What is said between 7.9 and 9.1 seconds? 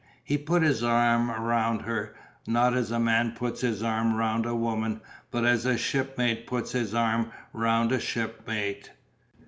a shipmate.